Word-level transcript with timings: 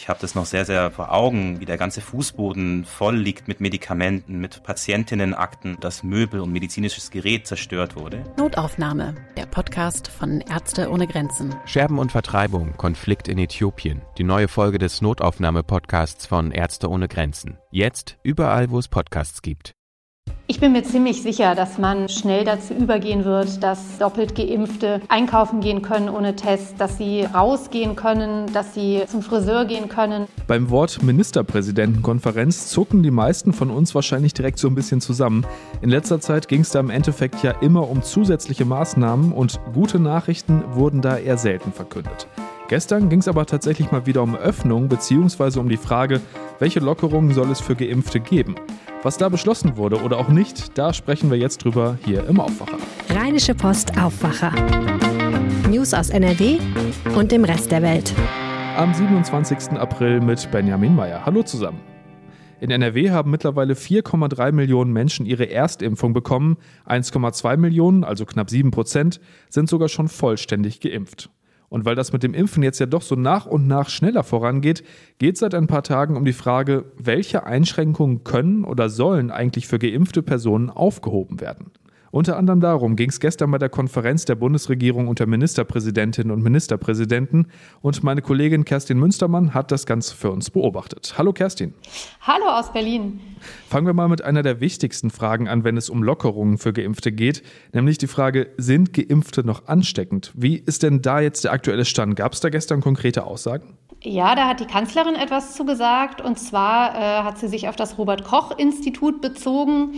Ich 0.00 0.08
habe 0.08 0.18
das 0.18 0.34
noch 0.34 0.46
sehr, 0.46 0.64
sehr 0.64 0.90
vor 0.90 1.12
Augen, 1.12 1.60
wie 1.60 1.66
der 1.66 1.76
ganze 1.76 2.00
Fußboden 2.00 2.86
voll 2.86 3.18
liegt 3.18 3.48
mit 3.48 3.60
Medikamenten, 3.60 4.40
mit 4.40 4.62
Patientinnenakten, 4.62 5.76
dass 5.78 6.02
Möbel 6.02 6.40
und 6.40 6.50
medizinisches 6.50 7.10
Gerät 7.10 7.46
zerstört 7.46 7.96
wurde. 7.96 8.24
Notaufnahme, 8.38 9.14
der 9.36 9.44
Podcast 9.44 10.08
von 10.08 10.40
Ärzte 10.40 10.88
ohne 10.88 11.06
Grenzen. 11.06 11.54
Scherben 11.66 11.98
und 11.98 12.12
Vertreibung, 12.12 12.78
Konflikt 12.78 13.28
in 13.28 13.36
Äthiopien. 13.36 14.00
Die 14.16 14.24
neue 14.24 14.48
Folge 14.48 14.78
des 14.78 15.02
Notaufnahme-Podcasts 15.02 16.24
von 16.24 16.50
Ärzte 16.50 16.88
ohne 16.88 17.06
Grenzen. 17.06 17.58
Jetzt 17.70 18.16
überall, 18.22 18.70
wo 18.70 18.78
es 18.78 18.88
Podcasts 18.88 19.42
gibt. 19.42 19.74
Ich 20.50 20.58
bin 20.58 20.72
mir 20.72 20.82
ziemlich 20.82 21.22
sicher, 21.22 21.54
dass 21.54 21.78
man 21.78 22.08
schnell 22.08 22.44
dazu 22.44 22.74
übergehen 22.74 23.24
wird, 23.24 23.62
dass 23.62 23.98
doppelt 23.98 24.34
geimpfte 24.34 25.00
einkaufen 25.08 25.60
gehen 25.60 25.80
können 25.80 26.08
ohne 26.08 26.34
Test, 26.34 26.74
dass 26.78 26.98
sie 26.98 27.22
rausgehen 27.22 27.94
können, 27.94 28.52
dass 28.52 28.74
sie 28.74 29.02
zum 29.06 29.22
Friseur 29.22 29.64
gehen 29.64 29.88
können. 29.88 30.26
Beim 30.48 30.68
Wort 30.70 31.04
Ministerpräsidentenkonferenz 31.04 32.68
zucken 32.68 33.04
die 33.04 33.12
meisten 33.12 33.52
von 33.52 33.70
uns 33.70 33.94
wahrscheinlich 33.94 34.34
direkt 34.34 34.58
so 34.58 34.66
ein 34.66 34.74
bisschen 34.74 35.00
zusammen. 35.00 35.46
In 35.82 35.88
letzter 35.88 36.20
Zeit 36.20 36.48
ging 36.48 36.62
es 36.62 36.70
da 36.70 36.80
im 36.80 36.90
Endeffekt 36.90 37.44
ja 37.44 37.52
immer 37.60 37.88
um 37.88 38.02
zusätzliche 38.02 38.64
Maßnahmen 38.64 39.32
und 39.32 39.60
gute 39.72 40.00
Nachrichten 40.00 40.64
wurden 40.72 41.00
da 41.00 41.16
eher 41.16 41.38
selten 41.38 41.72
verkündet. 41.72 42.26
Gestern 42.68 43.08
ging 43.08 43.20
es 43.20 43.28
aber 43.28 43.46
tatsächlich 43.46 43.90
mal 43.92 44.06
wieder 44.06 44.22
um 44.22 44.34
Öffnung 44.34 44.88
bzw. 44.88 45.58
um 45.58 45.68
die 45.68 45.76
Frage, 45.76 46.20
welche 46.58 46.80
Lockerungen 46.80 47.34
soll 47.34 47.50
es 47.50 47.60
für 47.60 47.74
Geimpfte 47.74 48.20
geben. 48.20 48.56
Was 49.02 49.16
da 49.16 49.30
beschlossen 49.30 49.78
wurde 49.78 50.02
oder 50.02 50.18
auch 50.18 50.28
nicht, 50.28 50.76
da 50.76 50.92
sprechen 50.92 51.30
wir 51.30 51.38
jetzt 51.38 51.64
drüber 51.64 51.96
hier 52.04 52.26
im 52.26 52.38
Aufwacher. 52.38 52.76
Rheinische 53.08 53.54
Post 53.54 53.98
Aufwacher. 53.98 54.52
News 55.70 55.94
aus 55.94 56.10
NRW 56.10 56.58
und 57.16 57.32
dem 57.32 57.44
Rest 57.44 57.72
der 57.72 57.80
Welt. 57.80 58.12
Am 58.76 58.92
27. 58.92 59.78
April 59.78 60.20
mit 60.20 60.50
Benjamin 60.50 60.94
Meyer. 60.94 61.24
Hallo 61.24 61.42
zusammen. 61.42 61.80
In 62.60 62.70
NRW 62.70 63.10
haben 63.10 63.30
mittlerweile 63.30 63.72
4,3 63.72 64.52
Millionen 64.52 64.92
Menschen 64.92 65.24
ihre 65.24 65.48
Erstimpfung 65.50 66.12
bekommen. 66.12 66.58
1,2 66.86 67.56
Millionen, 67.56 68.04
also 68.04 68.26
knapp 68.26 68.50
7 68.50 68.70
Prozent, 68.70 69.18
sind 69.48 69.70
sogar 69.70 69.88
schon 69.88 70.08
vollständig 70.08 70.78
geimpft. 70.80 71.30
Und 71.70 71.84
weil 71.84 71.94
das 71.94 72.12
mit 72.12 72.24
dem 72.24 72.34
Impfen 72.34 72.62
jetzt 72.64 72.80
ja 72.80 72.86
doch 72.86 73.00
so 73.00 73.14
nach 73.14 73.46
und 73.46 73.66
nach 73.66 73.88
schneller 73.88 74.24
vorangeht, 74.24 74.84
geht 75.18 75.34
es 75.34 75.40
seit 75.40 75.54
ein 75.54 75.68
paar 75.68 75.84
Tagen 75.84 76.16
um 76.16 76.24
die 76.24 76.32
Frage, 76.32 76.84
welche 76.98 77.44
Einschränkungen 77.44 78.24
können 78.24 78.64
oder 78.64 78.90
sollen 78.90 79.30
eigentlich 79.30 79.68
für 79.68 79.78
geimpfte 79.78 80.22
Personen 80.22 80.68
aufgehoben 80.68 81.40
werden. 81.40 81.70
Unter 82.12 82.36
anderem 82.36 82.60
darum 82.60 82.96
ging 82.96 83.08
es 83.08 83.20
gestern 83.20 83.52
bei 83.52 83.58
der 83.58 83.68
Konferenz 83.68 84.24
der 84.24 84.34
Bundesregierung 84.34 85.06
unter 85.06 85.26
Ministerpräsidentinnen 85.26 86.32
und 86.32 86.42
Ministerpräsidenten 86.42 87.46
und 87.82 88.02
meine 88.02 88.20
Kollegin 88.20 88.64
Kerstin 88.64 88.98
Münstermann 88.98 89.54
hat 89.54 89.70
das 89.70 89.86
Ganze 89.86 90.16
für 90.16 90.32
uns 90.32 90.50
beobachtet. 90.50 91.14
Hallo 91.18 91.32
Kerstin. 91.32 91.72
Hallo 92.22 92.46
aus 92.46 92.72
Berlin. 92.72 93.20
Fangen 93.68 93.86
wir 93.86 93.94
mal 93.94 94.08
mit 94.08 94.22
einer 94.22 94.42
der 94.42 94.60
wichtigsten 94.60 95.10
Fragen 95.10 95.46
an, 95.46 95.62
wenn 95.62 95.76
es 95.76 95.88
um 95.88 96.02
Lockerungen 96.02 96.58
für 96.58 96.72
Geimpfte 96.72 97.12
geht, 97.12 97.44
nämlich 97.72 97.96
die 97.96 98.08
Frage, 98.08 98.48
sind 98.56 98.92
Geimpfte 98.92 99.44
noch 99.44 99.68
ansteckend? 99.68 100.32
Wie 100.34 100.56
ist 100.56 100.82
denn 100.82 101.02
da 101.02 101.20
jetzt 101.20 101.44
der 101.44 101.52
aktuelle 101.52 101.84
Stand? 101.84 102.16
Gab 102.16 102.32
es 102.32 102.40
da 102.40 102.48
gestern 102.48 102.80
konkrete 102.80 103.22
Aussagen? 103.22 103.76
Ja, 104.02 104.34
da 104.34 104.48
hat 104.48 104.60
die 104.60 104.66
Kanzlerin 104.66 105.14
etwas 105.14 105.54
zugesagt 105.54 106.22
und 106.22 106.38
zwar 106.38 106.94
äh, 106.94 107.22
hat 107.22 107.38
sie 107.38 107.48
sich 107.48 107.68
auf 107.68 107.76
das 107.76 107.98
Robert 107.98 108.24
Koch 108.24 108.58
Institut 108.58 109.20
bezogen 109.20 109.92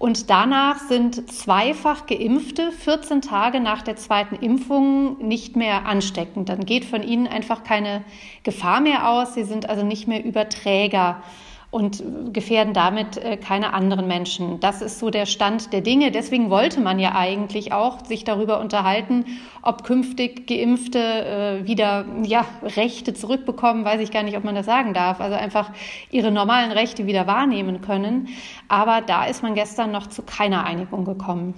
und 0.00 0.30
danach 0.30 0.78
sind 0.78 1.30
zweifach 1.30 2.06
geimpfte 2.06 2.72
14 2.72 3.20
Tage 3.20 3.60
nach 3.60 3.82
der 3.82 3.96
zweiten 3.96 4.34
Impfung 4.34 5.18
nicht 5.18 5.56
mehr 5.56 5.84
ansteckend. 5.84 6.48
Dann 6.48 6.64
geht 6.64 6.86
von 6.86 7.02
ihnen 7.02 7.26
einfach 7.26 7.64
keine 7.64 8.02
Gefahr 8.42 8.80
mehr 8.80 9.10
aus. 9.10 9.34
Sie 9.34 9.44
sind 9.44 9.68
also 9.68 9.84
nicht 9.84 10.08
mehr 10.08 10.24
Überträger 10.24 11.22
und 11.70 12.02
gefährden 12.32 12.74
damit 12.74 13.16
äh, 13.16 13.36
keine 13.36 13.72
anderen 13.72 14.08
Menschen. 14.08 14.58
Das 14.58 14.82
ist 14.82 14.98
so 14.98 15.10
der 15.10 15.24
Stand 15.24 15.72
der 15.72 15.82
Dinge. 15.82 16.10
Deswegen 16.10 16.50
wollte 16.50 16.80
man 16.80 16.98
ja 16.98 17.14
eigentlich 17.14 17.72
auch 17.72 18.04
sich 18.04 18.24
darüber 18.24 18.60
unterhalten, 18.60 19.24
ob 19.62 19.84
künftig 19.84 20.48
Geimpfte 20.48 20.98
äh, 20.98 21.66
wieder 21.66 22.06
ja, 22.24 22.44
Rechte 22.62 23.14
zurückbekommen, 23.14 23.84
weiß 23.84 24.00
ich 24.00 24.10
gar 24.10 24.24
nicht, 24.24 24.36
ob 24.36 24.42
man 24.42 24.56
das 24.56 24.66
sagen 24.66 24.94
darf. 24.94 25.20
Also 25.20 25.36
einfach 25.36 25.70
ihre 26.10 26.32
normalen 26.32 26.72
Rechte 26.72 27.06
wieder 27.06 27.28
wahrnehmen 27.28 27.80
können. 27.82 28.28
Aber 28.66 29.00
da 29.00 29.26
ist 29.26 29.42
man 29.42 29.54
gestern 29.54 29.92
noch 29.92 30.08
zu 30.08 30.22
keiner 30.22 30.64
Einigung 30.64 31.04
gekommen. 31.04 31.54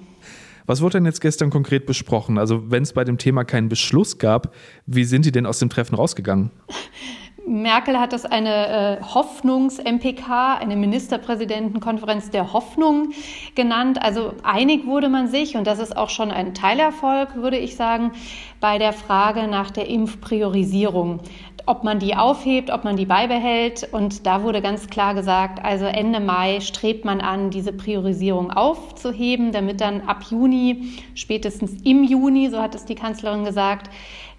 Was 0.66 0.80
wurde 0.80 0.98
denn 0.98 1.06
jetzt 1.06 1.20
gestern 1.20 1.50
konkret 1.50 1.86
besprochen? 1.86 2.38
Also 2.38 2.70
wenn 2.70 2.82
es 2.82 2.92
bei 2.92 3.04
dem 3.04 3.18
Thema 3.18 3.44
keinen 3.44 3.68
Beschluss 3.68 4.18
gab, 4.18 4.54
wie 4.86 5.04
sind 5.04 5.24
die 5.24 5.32
denn 5.32 5.46
aus 5.46 5.58
dem 5.58 5.70
Treffen 5.70 5.94
rausgegangen? 5.94 6.50
Merkel 7.46 7.98
hat 7.98 8.12
das 8.12 8.24
eine 8.24 8.98
äh, 9.00 9.02
Hoffnungs-MPK, 9.02 10.58
eine 10.60 10.76
Ministerpräsidentenkonferenz 10.76 12.30
der 12.30 12.52
Hoffnung 12.52 13.10
genannt. 13.54 14.00
Also 14.00 14.34
einig 14.42 14.86
wurde 14.86 15.08
man 15.08 15.28
sich, 15.28 15.56
und 15.56 15.66
das 15.66 15.78
ist 15.78 15.96
auch 15.96 16.10
schon 16.10 16.30
ein 16.30 16.54
Teilerfolg, 16.54 17.34
würde 17.36 17.58
ich 17.58 17.76
sagen, 17.76 18.12
bei 18.60 18.78
der 18.78 18.92
Frage 18.92 19.48
nach 19.48 19.70
der 19.70 19.88
Impfpriorisierung. 19.88 21.20
Ob 21.64 21.84
man 21.84 21.98
die 21.98 22.16
aufhebt, 22.16 22.70
ob 22.70 22.84
man 22.84 22.96
die 22.96 23.06
beibehält. 23.06 23.88
Und 23.92 24.26
da 24.26 24.42
wurde 24.42 24.62
ganz 24.62 24.88
klar 24.88 25.14
gesagt, 25.14 25.64
also 25.64 25.84
Ende 25.84 26.20
Mai 26.20 26.60
strebt 26.60 27.04
man 27.04 27.20
an, 27.20 27.50
diese 27.50 27.72
Priorisierung 27.72 28.50
aufzuheben, 28.50 29.52
damit 29.52 29.80
dann 29.80 30.02
ab 30.02 30.24
Juni, 30.30 30.92
spätestens 31.14 31.82
im 31.84 32.04
Juni, 32.04 32.50
so 32.50 32.60
hat 32.60 32.74
es 32.74 32.84
die 32.84 32.94
Kanzlerin 32.94 33.44
gesagt, 33.44 33.90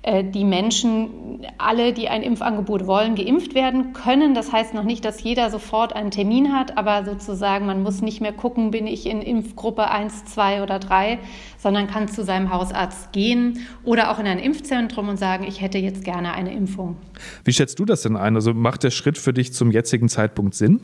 äh, 0.04 0.26
die 0.26 0.44
Menschen, 0.44 1.48
alle, 1.58 1.94
die 1.94 2.10
ein 2.10 2.24
Impfangebot 2.24 2.88
wollen, 2.88 3.16
geimpft 3.16 3.56
werden 3.56 3.94
können. 3.94 4.36
Das 4.36 4.52
heißt 4.52 4.74
noch 4.74 4.84
nicht, 4.84 5.06
dass 5.06 5.24
jeder 5.24 5.50
sofort 5.50 5.96
einen 5.96 6.12
Termin 6.12 6.54
hat, 6.54 6.78
aber 6.78 7.06
sozusagen, 7.06 7.66
man 7.66 7.82
muss 7.82 8.02
nicht 8.02 8.20
mehr 8.20 8.34
gucken, 8.34 8.72
bin 8.72 8.86
ich 8.86 9.06
in 9.06 9.22
Impfgruppe 9.22 9.90
1, 9.90 10.26
2 10.26 10.62
oder 10.62 10.80
3, 10.80 11.20
sondern 11.58 11.88
kann 11.88 12.10
zu 12.10 12.24
seinem 12.26 12.54
Hausarzt 12.54 13.14
gehen 13.14 13.66
oder 13.86 14.12
auch 14.12 14.20
in 14.20 14.28
ein 14.28 14.40
Impfzentrum 14.40 15.08
und 15.08 15.18
sagen, 15.18 15.46
ich 15.48 15.62
hätte 15.62 15.78
jetzt 15.78 16.04
gerne 16.04 16.34
eine 16.34 16.54
Impfung. 16.54 16.98
Wie 17.44 17.54
schätzt 17.54 17.80
du 17.80 17.86
das 17.86 18.02
denn 18.02 18.16
ein? 18.16 18.36
Also 18.36 18.54
macht 18.54 18.84
der 18.84 18.92
Schritt 18.92 19.18
für 19.18 19.34
dich 19.34 19.54
zum 19.54 19.72
jetzigen 19.72 20.10
Zeitpunkt 20.10 20.56
Sinn? 20.56 20.82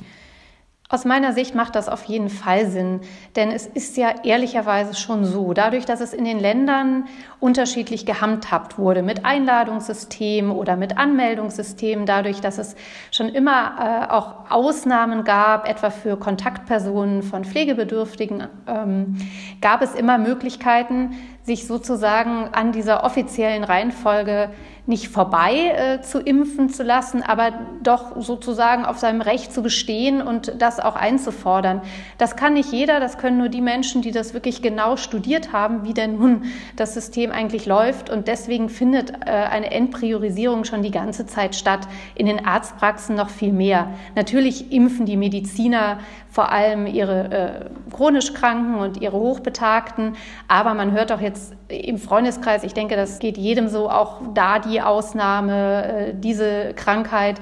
Aus 0.92 1.06
meiner 1.06 1.34
Sicht 1.34 1.54
macht 1.54 1.76
das 1.76 1.88
auf 1.88 2.06
jeden 2.06 2.30
Fall 2.30 2.66
Sinn, 2.66 3.02
denn 3.36 3.52
es 3.52 3.68
ist 3.68 3.96
ja 3.96 4.12
ehrlicherweise 4.24 4.96
schon 4.96 5.24
so, 5.24 5.54
dadurch, 5.54 5.86
dass 5.86 6.02
es 6.02 6.14
in 6.14 6.26
den 6.26 6.40
Ländern 6.40 7.06
unterschiedlich 7.40 8.08
gehandhabt 8.08 8.80
wurde 8.80 9.04
mit 9.04 9.24
Einladungssystem 9.24 10.52
oder 10.52 10.78
mit 10.78 10.98
Anmeldungssystem, 10.98 12.08
dadurch, 12.08 12.42
dass 12.42 12.58
es 12.58 12.76
schon 13.12 13.30
immer 13.30 14.08
äh, 14.10 14.12
auch 14.12 14.50
Ausnahmen 14.50 15.26
gab, 15.26 15.70
etwa 15.70 15.92
für 15.92 16.18
Kontaktpersonen 16.18 17.22
von 17.22 17.46
Pflegebedürftigen, 17.46 18.48
ähm, 18.66 19.18
gab 19.62 19.84
es 19.84 19.94
immer 19.94 20.18
Möglichkeiten, 20.18 21.12
sich 21.44 21.68
sozusagen 21.68 22.50
an 22.52 22.72
dieser 22.72 23.04
offiziellen 23.04 23.64
Reihenfolge 23.64 24.50
nicht 24.90 25.08
vorbei 25.08 25.54
äh, 25.68 26.02
zu 26.02 26.20
impfen 26.20 26.70
zu 26.70 26.82
lassen, 26.82 27.22
aber 27.22 27.54
doch 27.84 28.20
sozusagen 28.20 28.86
auf 28.86 28.98
seinem 28.98 29.22
Recht 29.22 29.54
zu 29.54 29.62
bestehen 29.62 30.22
und 30.22 30.52
das 30.58 30.80
auch 30.80 30.96
einzufordern. 30.96 31.82
Das 32.18 32.36
kann 32.36 32.54
nicht 32.54 32.72
jeder, 32.72 33.00
das 33.00 33.20
können 33.20 33.38
nur 33.38 33.50
die 33.50 33.62
Menschen, 33.62 34.02
die 34.02 34.12
das 34.12 34.34
wirklich 34.34 34.64
genau 34.64 34.98
studiert 34.98 35.54
haben, 35.54 35.84
wie 35.84 35.94
denn 35.94 36.18
nun 36.18 36.46
das 36.76 36.96
System 36.96 37.32
eigentlich 37.32 37.68
läuft. 37.68 38.10
Und 38.10 38.28
deswegen 38.28 38.68
findet 38.68 39.12
äh, 39.12 39.30
eine 39.30 39.70
Endpriorisierung 39.70 40.66
schon 40.66 40.82
die 40.82 40.92
ganze 40.92 41.28
Zeit 41.28 41.56
statt. 41.56 41.88
In 42.16 42.26
den 42.26 42.44
Arztpraxen 42.44 43.16
noch 43.16 43.30
viel 43.30 43.54
mehr. 43.54 43.92
Natürlich 44.16 44.72
impfen 44.72 45.06
die 45.06 45.18
Mediziner 45.18 46.00
vor 46.30 46.52
allem 46.52 46.86
ihre 46.86 47.32
äh, 47.32 47.96
chronisch 47.96 48.34
Kranken 48.34 48.76
und 48.76 49.02
ihre 49.02 49.18
Hochbetagten. 49.18 50.16
Aber 50.48 50.76
man 50.76 50.92
hört 50.92 51.12
auch 51.12 51.22
jetzt 51.22 51.54
im 51.68 51.98
Freundeskreis, 51.98 52.64
ich 52.64 52.74
denke, 52.74 52.96
das 52.96 53.20
geht 53.20 53.38
jedem 53.38 53.68
so, 53.68 53.90
auch 53.90 54.22
da 54.36 54.60
die 54.60 54.82
Ausnahme, 54.82 55.86
äh, 55.86 56.14
diese 56.14 56.74
Krankheit, 56.76 57.38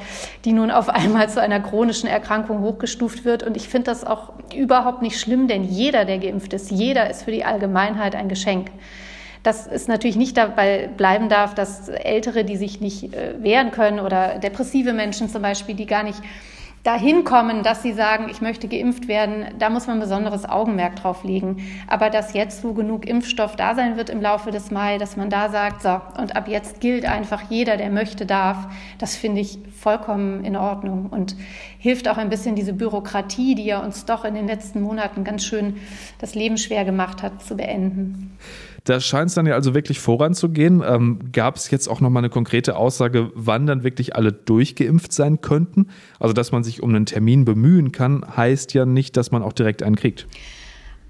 die 0.46 0.54
nun 0.54 0.72
auf 0.72 0.90
einmal 0.90 1.30
zu 1.30 1.42
einer 1.42 1.60
chronischen 1.60 2.08
Erkrankung 2.08 2.62
hochgestuft 2.62 3.26
wird. 3.26 3.44
Und 3.44 3.58
ich 3.58 3.68
finde 3.68 3.92
das 3.92 4.06
auch 4.06 4.32
überhaupt 4.56 5.02
nicht 5.02 5.20
schlimm, 5.20 5.48
denn 5.48 5.64
jeder, 5.64 6.06
der 6.06 6.20
geimpft 6.20 6.54
ist, 6.54 6.72
jeder 6.72 7.10
ist 7.10 7.24
für 7.24 7.32
die 7.32 7.44
Allgemeinheit 7.44 8.16
ein 8.16 8.30
Geschenk 8.30 8.72
dass 9.44 9.66
es 9.66 9.88
natürlich 9.88 10.18
nicht 10.18 10.36
dabei 10.36 10.90
bleiben 10.98 11.30
darf, 11.30 11.56
dass 11.56 11.88
Ältere, 11.88 12.44
die 12.44 12.58
sich 12.58 12.82
nicht 12.82 13.14
äh, 13.14 13.36
wehren 13.42 13.72
können 13.72 14.02
oder 14.02 14.40
depressive 14.40 14.92
Menschen 14.92 15.30
zum 15.30 15.42
Beispiel, 15.42 15.74
die 15.74 15.86
gar 15.86 16.04
nicht 16.04 16.20
dahin 16.84 17.24
kommen, 17.24 17.64
dass 17.64 17.84
sie 17.84 17.92
sagen, 17.92 18.28
ich 18.30 18.42
möchte 18.42 18.68
geimpft 18.68 19.08
werden, 19.08 19.48
da 19.60 19.70
muss 19.70 19.88
man 19.88 20.00
besonderes 20.00 20.48
Augenmerk 20.48 20.96
drauf 20.96 21.24
legen. 21.24 21.58
Aber 21.88 22.10
dass 22.10 22.34
jetzt 22.34 22.62
so 22.62 22.74
genug 22.74 23.06
Impfstoff 23.06 23.56
da 23.56 23.76
sein 23.76 23.98
wird 23.98 24.10
im 24.10 24.22
Laufe 24.22 24.52
des 24.52 24.72
Mai, 24.72 24.98
dass 24.98 25.18
man 25.18 25.30
da 25.30 25.50
sagt, 25.50 25.82
so, 25.82 26.00
und 26.18 26.36
ab 26.36 26.48
jetzt 26.48 26.80
gilt 26.80 27.06
einfach 27.06 27.44
jeder, 27.50 27.78
der 27.78 27.90
möchte, 27.90 28.26
darf, 28.26 28.68
das 29.00 29.16
finde 29.16 29.42
ich 29.42 29.60
vollkommen 29.78 30.46
in 30.46 30.56
Ordnung 30.56 31.08
und 31.10 31.36
hilft 31.88 32.10
auch 32.10 32.18
ein 32.18 32.30
bisschen 32.30 32.56
diese 32.56 32.74
Bürokratie, 32.74 33.56
die 33.56 33.64
ja 33.64 33.80
uns 33.80 34.04
doch 34.04 34.26
in 34.26 34.36
den 34.36 34.46
letzten 34.46 34.82
Monaten 34.82 35.24
ganz 35.24 35.46
schön 35.46 35.78
das 36.20 36.36
Leben 36.36 36.58
schwer 36.58 36.84
gemacht 36.84 37.24
hat, 37.24 37.42
zu 37.42 37.56
beenden. 37.56 38.38
Da 38.84 39.00
scheint 39.00 39.30
es 39.30 39.36
dann 39.36 39.46
ja 39.46 39.56
also 39.56 39.74
wirklich 39.74 40.00
voranzugehen. 40.00 40.84
Ähm, 40.86 41.20
Gab 41.32 41.56
es 41.56 41.72
jetzt 41.72 41.88
auch 41.88 42.02
nochmal 42.02 42.22
eine 42.22 42.30
konkrete 42.30 42.76
Aussage, 42.76 43.32
wann 43.36 43.68
dann 43.68 43.84
wirklich 43.84 44.18
alle 44.18 44.34
durchgeimpft 44.34 45.14
sein 45.14 45.40
könnten? 45.40 45.88
Also, 46.20 46.34
dass 46.34 46.52
man 46.52 46.66
sich 46.66 46.84
um 46.84 46.90
einen 46.90 47.06
Termin 47.06 47.46
bemühen 47.46 47.94
kann, 47.94 48.26
heißt 48.36 48.74
ja 48.74 48.86
nicht, 48.86 49.16
dass 49.16 49.32
man 49.32 49.42
auch 49.42 49.54
direkt 49.54 49.82
einen 49.82 49.96
kriegt. 49.96 50.28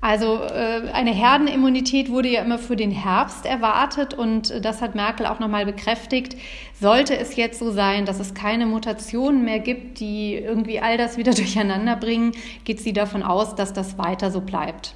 Also 0.08 0.42
äh, 0.42 0.90
eine 0.94 1.12
Herdenimmunität 1.12 2.10
wurde 2.10 2.30
ja 2.30 2.42
immer 2.42 2.60
für 2.60 2.78
den 2.78 2.92
Herbst 2.92 3.46
erwartet 3.46 4.14
und 4.14 4.52
äh, 4.52 4.62
das 4.62 4.82
hat 4.82 4.96
Merkel 4.96 5.26
auch 5.26 5.40
nochmal 5.40 5.66
bekräftigt. 5.66 6.38
Sollte 6.80 7.18
es 7.18 7.36
jetzt 7.36 7.60
so 7.60 7.72
sein, 7.72 8.06
dass 8.06 8.22
es 8.22 8.34
keine 8.34 8.68
Mutationen 8.68 9.44
mehr 9.44 9.60
gibt, 9.60 10.00
die 10.00 10.36
irgendwie 10.36 10.80
all 10.80 10.98
das 10.98 11.18
wieder 11.18 11.34
durcheinander 11.36 11.98
bringen, 11.98 12.32
geht 12.64 12.80
sie 12.80 12.94
davon 12.94 13.22
aus, 13.22 13.56
dass 13.56 13.74
das 13.74 13.98
weiter 13.98 14.32
so 14.32 14.40
bleibt. 14.40 14.96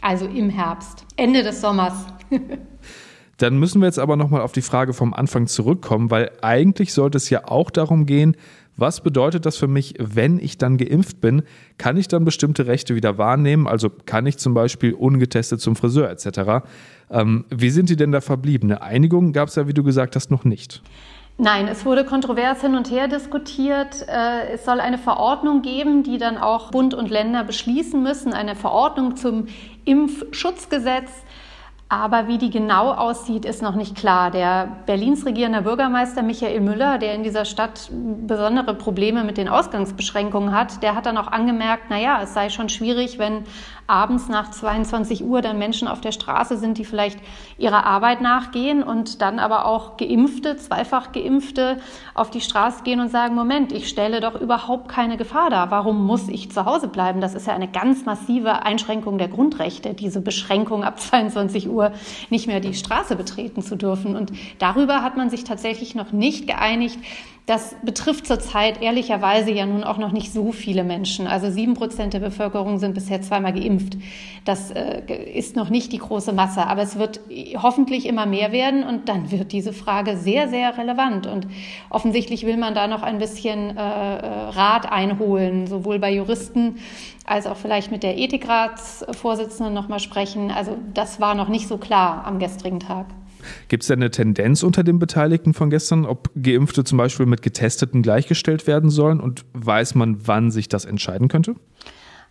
Also 0.00 0.26
im 0.26 0.48
Herbst, 0.48 1.06
Ende 1.16 1.42
des 1.42 1.60
Sommers. 1.60 2.06
Dann 3.42 3.58
müssen 3.58 3.80
wir 3.80 3.86
jetzt 3.86 3.98
aber 3.98 4.14
nochmal 4.14 4.42
auf 4.42 4.52
die 4.52 4.62
Frage 4.62 4.92
vom 4.92 5.12
Anfang 5.12 5.48
zurückkommen, 5.48 6.12
weil 6.12 6.30
eigentlich 6.42 6.92
sollte 6.92 7.18
es 7.18 7.28
ja 7.28 7.48
auch 7.48 7.70
darum 7.70 8.06
gehen, 8.06 8.36
was 8.76 9.00
bedeutet 9.00 9.46
das 9.46 9.56
für 9.56 9.66
mich, 9.66 9.94
wenn 9.98 10.38
ich 10.38 10.58
dann 10.58 10.78
geimpft 10.78 11.20
bin? 11.20 11.42
Kann 11.76 11.96
ich 11.96 12.06
dann 12.06 12.24
bestimmte 12.24 12.68
Rechte 12.68 12.94
wieder 12.94 13.18
wahrnehmen? 13.18 13.66
Also 13.66 13.90
kann 13.90 14.26
ich 14.26 14.38
zum 14.38 14.54
Beispiel 14.54 14.94
ungetestet 14.94 15.60
zum 15.60 15.74
Friseur 15.74 16.08
etc. 16.08 16.64
Ähm, 17.10 17.44
wie 17.50 17.70
sind 17.70 17.90
die 17.90 17.96
denn 17.96 18.12
da 18.12 18.20
verblieben? 18.20 18.70
Eine 18.70 18.82
Einigung 18.82 19.32
gab 19.32 19.48
es 19.48 19.56
ja, 19.56 19.66
wie 19.66 19.74
du 19.74 19.82
gesagt 19.82 20.14
hast, 20.14 20.30
noch 20.30 20.44
nicht. 20.44 20.80
Nein, 21.36 21.66
es 21.66 21.84
wurde 21.84 22.04
kontrovers 22.04 22.60
hin 22.60 22.76
und 22.76 22.92
her 22.92 23.08
diskutiert. 23.08 24.06
Äh, 24.06 24.52
es 24.52 24.64
soll 24.64 24.78
eine 24.78 24.98
Verordnung 24.98 25.62
geben, 25.62 26.04
die 26.04 26.18
dann 26.18 26.38
auch 26.38 26.70
Bund 26.70 26.94
und 26.94 27.10
Länder 27.10 27.42
beschließen 27.42 28.00
müssen, 28.00 28.34
eine 28.34 28.54
Verordnung 28.54 29.16
zum 29.16 29.46
Impfschutzgesetz. 29.84 31.10
Aber 31.92 32.26
wie 32.26 32.38
die 32.38 32.48
genau 32.48 32.90
aussieht, 32.92 33.44
ist 33.44 33.60
noch 33.60 33.74
nicht 33.74 33.94
klar. 33.94 34.30
Der 34.30 34.66
Berlins 34.86 35.26
regierende 35.26 35.60
Bürgermeister 35.60 36.22
Michael 36.22 36.60
Müller, 36.60 36.96
der 36.96 37.14
in 37.14 37.22
dieser 37.22 37.44
Stadt 37.44 37.90
besondere 38.26 38.72
Probleme 38.72 39.24
mit 39.24 39.36
den 39.36 39.46
Ausgangsbeschränkungen 39.46 40.56
hat, 40.56 40.82
der 40.82 40.94
hat 40.94 41.04
dann 41.04 41.18
auch 41.18 41.26
angemerkt, 41.26 41.88
na 41.90 41.98
ja, 41.98 42.22
es 42.22 42.32
sei 42.32 42.48
schon 42.48 42.70
schwierig, 42.70 43.18
wenn 43.18 43.44
abends 43.86 44.28
nach 44.28 44.50
22 44.50 45.24
Uhr 45.24 45.42
dann 45.42 45.58
Menschen 45.58 45.88
auf 45.88 46.00
der 46.00 46.12
Straße 46.12 46.56
sind, 46.56 46.78
die 46.78 46.84
vielleicht 46.84 47.18
ihrer 47.58 47.84
Arbeit 47.84 48.20
nachgehen 48.20 48.82
und 48.82 49.20
dann 49.20 49.38
aber 49.38 49.66
auch 49.66 49.96
Geimpfte, 49.96 50.56
zweifach 50.56 51.12
Geimpfte 51.12 51.78
auf 52.14 52.30
die 52.30 52.40
Straße 52.40 52.82
gehen 52.84 53.00
und 53.00 53.10
sagen, 53.10 53.34
Moment, 53.34 53.72
ich 53.72 53.88
stelle 53.88 54.20
doch 54.20 54.40
überhaupt 54.40 54.88
keine 54.88 55.16
Gefahr 55.16 55.50
dar. 55.50 55.70
Warum 55.70 56.06
muss 56.06 56.28
ich 56.28 56.50
zu 56.50 56.64
Hause 56.64 56.88
bleiben? 56.88 57.20
Das 57.20 57.34
ist 57.34 57.46
ja 57.46 57.54
eine 57.54 57.68
ganz 57.68 58.04
massive 58.04 58.62
Einschränkung 58.62 59.18
der 59.18 59.28
Grundrechte, 59.28 59.94
diese 59.94 60.20
Beschränkung 60.20 60.84
ab 60.84 61.00
22 61.00 61.68
Uhr 61.68 61.92
nicht 62.30 62.46
mehr 62.46 62.60
die 62.60 62.74
Straße 62.74 63.16
betreten 63.16 63.62
zu 63.62 63.76
dürfen. 63.76 64.16
Und 64.16 64.32
darüber 64.58 65.02
hat 65.02 65.16
man 65.16 65.30
sich 65.30 65.44
tatsächlich 65.44 65.94
noch 65.94 66.12
nicht 66.12 66.46
geeinigt. 66.46 66.98
Das 67.46 67.74
betrifft 67.82 68.28
zurzeit 68.28 68.80
ehrlicherweise 68.80 69.50
ja 69.50 69.66
nun 69.66 69.82
auch 69.82 69.98
noch 69.98 70.12
nicht 70.12 70.32
so 70.32 70.52
viele 70.52 70.84
Menschen. 70.84 71.26
Also 71.26 71.50
sieben 71.50 71.74
Prozent 71.74 72.14
der 72.14 72.20
Bevölkerung 72.20 72.78
sind 72.78 72.94
bisher 72.94 73.20
zweimal 73.20 73.52
geimpft. 73.52 73.96
Das 74.44 74.70
äh, 74.70 75.02
ist 75.34 75.56
noch 75.56 75.68
nicht 75.68 75.92
die 75.92 75.98
große 75.98 76.32
Masse, 76.32 76.64
aber 76.64 76.82
es 76.82 76.98
wird 76.98 77.20
hoffentlich 77.56 78.06
immer 78.06 78.26
mehr 78.26 78.52
werden 78.52 78.84
und 78.84 79.08
dann 79.08 79.32
wird 79.32 79.50
diese 79.50 79.72
Frage 79.72 80.16
sehr, 80.16 80.48
sehr 80.48 80.78
relevant. 80.78 81.26
Und 81.26 81.48
offensichtlich 81.90 82.46
will 82.46 82.56
man 82.56 82.74
da 82.74 82.86
noch 82.86 83.02
ein 83.02 83.18
bisschen 83.18 83.76
äh, 83.76 83.80
äh 83.80 84.42
Rat 84.52 84.90
einholen, 84.90 85.66
sowohl 85.66 85.98
bei 85.98 86.12
Juristen 86.12 86.76
als 87.24 87.46
auch 87.46 87.56
vielleicht 87.56 87.90
mit 87.90 88.04
der 88.04 88.18
Ethikratsvorsitzenden 88.18 89.74
nochmal 89.74 90.00
sprechen. 90.00 90.52
Also 90.52 90.76
das 90.94 91.20
war 91.20 91.34
noch 91.34 91.48
nicht 91.48 91.66
so 91.66 91.76
klar 91.78 92.24
am 92.24 92.38
gestrigen 92.38 92.78
Tag. 92.78 93.06
Gibt 93.68 93.82
es 93.82 93.88
denn 93.88 94.00
eine 94.00 94.10
Tendenz 94.10 94.62
unter 94.62 94.82
den 94.82 94.98
Beteiligten 94.98 95.54
von 95.54 95.70
gestern, 95.70 96.06
ob 96.06 96.30
Geimpfte 96.40 96.84
zum 96.84 96.98
Beispiel 96.98 97.26
mit 97.26 97.42
Getesteten 97.42 98.02
gleichgestellt 98.02 98.66
werden 98.66 98.90
sollen? 98.90 99.20
Und 99.20 99.44
weiß 99.52 99.94
man, 99.94 100.26
wann 100.26 100.50
sich 100.50 100.68
das 100.68 100.84
entscheiden 100.84 101.28
könnte? 101.28 101.54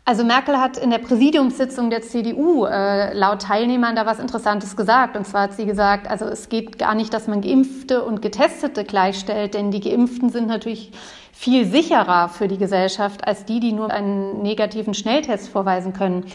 Also 0.04 0.24
Merkel 0.24 0.58
hat 0.58 0.78
in 0.78 0.90
der 0.90 0.98
Präsidiumssitzung 0.98 1.92
der 1.92 2.02
CDU 2.02 2.66
äh, 2.66 3.14
laut 3.14 3.44
Teilnehmern 3.44 3.96
da 3.96 4.06
was 4.08 4.20
Interessantes 4.20 4.76
gesagt. 4.76 5.16
Und 5.16 5.28
zwar 5.28 5.44
hat 5.44 5.54
sie 5.54 5.66
gesagt, 5.66 6.10
also 6.10 6.26
es 6.26 6.50
geht 6.50 6.80
gar 6.80 6.96
nicht, 6.96 7.14
dass 7.14 7.28
man 7.28 7.42
Geimpfte 7.42 8.04
und 8.04 8.22
Getestete 8.22 8.84
gleichstellt, 8.84 9.54
denn 9.54 9.70
die 9.70 9.80
Geimpften 9.80 10.30
sind 10.30 10.48
natürlich 10.48 10.92
viel 11.32 11.66
sicherer 11.66 12.30
für 12.30 12.48
die 12.48 12.58
Gesellschaft 12.58 13.28
als 13.28 13.46
die, 13.46 13.60
die 13.60 13.74
nur 13.74 13.92
einen 13.92 14.42
negativen 14.42 14.96
Schnelltest 14.96 15.50
vorweisen 15.50 15.94
können. 15.94 16.26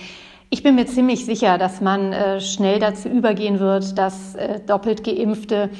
Ich 0.48 0.62
bin 0.62 0.76
mir 0.76 0.86
ziemlich 0.86 1.24
sicher, 1.24 1.58
dass 1.58 1.80
man 1.80 2.12
äh, 2.12 2.40
schnell 2.40 2.78
dazu 2.78 3.08
übergehen 3.08 3.58
wird, 3.58 3.98
dass 3.98 4.36
äh, 4.36 4.60
doppelt 4.60 5.02
geimpfte 5.02 5.70